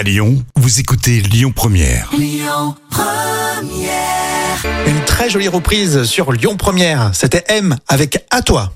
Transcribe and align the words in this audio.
À 0.00 0.02
Lyon, 0.02 0.42
vous 0.56 0.80
écoutez 0.80 1.20
Lyon 1.20 1.52
Première. 1.54 2.08
Une 4.86 5.04
très 5.04 5.28
jolie 5.28 5.48
reprise 5.48 6.04
sur 6.04 6.32
Lyon 6.32 6.56
Première. 6.56 7.10
C'était 7.12 7.44
M 7.48 7.76
avec 7.86 8.24
À 8.30 8.40
toi. 8.40 8.72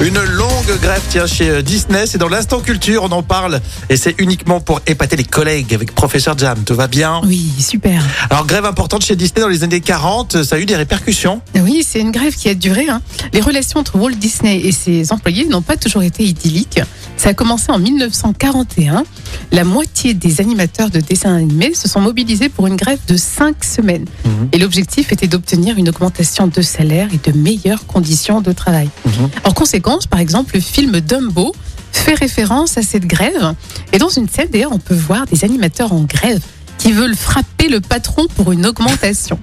Une 0.00 0.22
longue 0.22 0.78
grève 0.80 1.02
tient 1.10 1.26
chez 1.26 1.50
euh, 1.50 1.60
Disney. 1.62 2.06
C'est 2.06 2.18
dans 2.18 2.28
l'instant 2.28 2.60
culture, 2.60 3.02
on 3.02 3.10
en 3.10 3.24
parle. 3.24 3.60
Et 3.88 3.96
c'est 3.96 4.14
uniquement 4.18 4.60
pour 4.60 4.80
épater 4.86 5.16
les 5.16 5.24
collègues 5.24 5.74
avec 5.74 5.92
Professeur 5.92 6.38
Jam. 6.38 6.56
Tout 6.64 6.76
va 6.76 6.86
bien? 6.86 7.20
Oui, 7.24 7.50
super. 7.58 8.00
Alors, 8.30 8.46
grève 8.46 8.64
importante 8.64 9.04
chez 9.04 9.16
Disney 9.16 9.40
dans 9.42 9.48
les 9.48 9.64
années 9.64 9.80
40. 9.80 10.44
Ça 10.44 10.54
a 10.54 10.58
eu 10.60 10.66
des 10.66 10.76
répercussions. 10.76 11.42
Oui, 11.56 11.84
c'est 11.86 11.98
une 11.98 12.12
grève 12.12 12.36
qui 12.36 12.48
a 12.48 12.54
duré. 12.54 12.88
hein. 12.88 13.02
Les 13.32 13.40
relations 13.40 13.80
entre 13.80 13.96
Walt 13.96 14.14
Disney 14.14 14.60
et 14.60 14.70
ses 14.72 15.12
employés 15.12 15.46
n'ont 15.46 15.62
pas 15.62 15.76
toujours 15.76 16.04
été 16.04 16.22
idylliques. 16.22 16.80
Ça 17.16 17.30
a 17.30 17.34
commencé 17.34 17.72
en 17.72 17.80
1941. 17.80 19.02
La 19.50 19.64
moitié 19.64 20.14
des 20.14 20.40
animateurs 20.40 20.90
de 20.90 21.00
dessins 21.00 21.34
animés 21.34 21.74
se 21.74 21.88
sont 21.88 22.00
mobilisés 22.00 22.48
pour 22.48 22.68
une 22.68 22.76
grève 22.76 23.00
de 23.08 23.16
cinq 23.16 23.64
semaines. 23.64 24.04
Mhm. 24.24 24.48
Et 24.52 24.58
l'objectif 24.58 25.10
était 25.10 25.26
d'obtenir 25.26 25.76
une 25.76 25.88
augmentation 25.88 26.46
de 26.46 26.62
salaire 26.62 27.08
et 27.12 27.30
de 27.32 27.36
meilleures 27.36 27.84
conditions 27.86 28.40
de 28.40 28.52
travail. 28.52 28.88
Mhm. 29.04 29.28
En 29.42 29.50
conséquence, 29.50 29.87
par 30.10 30.20
exemple, 30.20 30.54
le 30.54 30.60
film 30.60 31.00
Dumbo 31.00 31.54
fait 31.92 32.14
référence 32.14 32.76
à 32.76 32.82
cette 32.82 33.06
grève. 33.06 33.54
Et 33.92 33.98
dans 33.98 34.08
une 34.08 34.28
scène, 34.28 34.48
d'ailleurs, 34.52 34.72
on 34.72 34.78
peut 34.78 34.94
voir 34.94 35.26
des 35.26 35.44
animateurs 35.44 35.92
en 35.92 36.02
grève 36.02 36.40
qui 36.76 36.92
veulent 36.92 37.16
frapper 37.16 37.68
le 37.68 37.80
patron 37.80 38.26
pour 38.36 38.52
une 38.52 38.66
augmentation. 38.66 39.38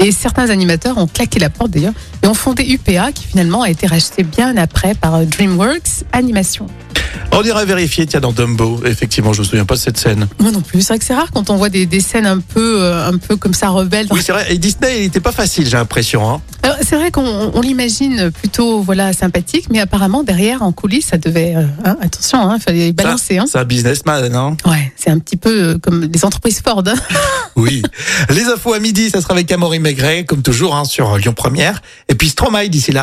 Et 0.00 0.10
certains 0.10 0.50
animateurs 0.50 0.98
ont 0.98 1.06
claqué 1.06 1.38
la 1.38 1.48
porte 1.48 1.70
d'ailleurs 1.70 1.94
et 2.22 2.26
ont 2.26 2.34
fondé 2.34 2.64
UPA 2.64 3.12
qui 3.12 3.24
finalement 3.24 3.62
a 3.62 3.70
été 3.70 3.86
racheté 3.86 4.24
bien 4.24 4.56
après 4.56 4.94
par 4.94 5.14
euh, 5.14 5.24
DreamWorks 5.24 6.04
Animation. 6.12 6.66
On 7.30 7.42
ira 7.42 7.64
vérifier, 7.64 8.06
tiens, 8.06 8.20
dans 8.20 8.32
Dumbo. 8.32 8.80
Effectivement, 8.84 9.32
je 9.32 9.40
me 9.40 9.44
souviens 9.44 9.64
pas 9.64 9.74
de 9.74 9.80
cette 9.80 9.96
scène. 9.96 10.28
Moi 10.38 10.50
non 10.50 10.60
plus, 10.60 10.80
c'est 10.82 10.88
vrai 10.88 10.98
que 10.98 11.04
c'est 11.04 11.14
rare 11.14 11.30
quand 11.32 11.48
on 11.50 11.56
voit 11.56 11.68
des, 11.70 11.86
des 11.86 12.00
scènes 12.00 12.26
un 12.26 12.38
peu, 12.40 12.82
euh, 12.82 13.08
un 13.08 13.16
peu 13.16 13.36
comme 13.36 13.54
ça 13.54 13.68
rebelles. 13.70 14.06
Oui, 14.10 14.20
c'est 14.22 14.32
vrai. 14.32 14.46
Et 14.52 14.58
Disney, 14.58 15.00
il 15.00 15.04
était 15.06 15.20
pas 15.20 15.32
facile, 15.32 15.64
j'ai 15.66 15.76
l'impression. 15.76 16.28
Hein. 16.30 16.40
Alors, 16.62 16.76
C'est 16.82 16.96
vrai 16.96 17.10
qu'on 17.10 17.50
on 17.54 17.60
l'imagine 17.60 18.30
plutôt 18.30 18.82
voilà 18.82 19.12
sympathique, 19.12 19.66
mais 19.70 19.80
apparemment 19.80 20.22
derrière 20.22 20.62
en 20.62 20.72
coulisses 20.72 21.06
ça 21.06 21.16
devait 21.18 21.54
euh, 21.56 21.62
hein, 21.84 21.96
attention, 22.00 22.54
il 22.54 22.60
fallait 22.60 22.92
balancer. 22.92 23.38
Hein. 23.38 23.44
C'est 23.50 23.58
un 23.58 23.64
businessman, 23.64 24.34
hein 24.34 24.56
Ouais, 24.66 24.92
c'est 24.96 25.10
un 25.10 25.18
petit 25.18 25.36
peu 25.36 25.50
euh, 25.70 25.78
comme 25.78 26.08
les 26.12 26.24
entreprises 26.24 26.60
Ford. 26.64 26.82
hein. 26.86 26.94
Oui. 27.56 27.82
Les 28.30 28.44
infos 28.44 28.72
à 28.74 28.78
midi, 28.78 29.10
ça 29.10 29.20
sera 29.20 29.34
avec 29.34 29.50
Amaury 29.52 29.78
Maigret, 29.78 30.24
comme 30.24 30.42
toujours, 30.42 30.74
hein, 30.74 30.84
sur 30.84 31.18
Lyon 31.18 31.32
Première. 31.34 31.82
Et 32.08 32.14
puis 32.14 32.28
Stromae 32.28 32.68
d'ici 32.68 32.92
là. 32.92 33.02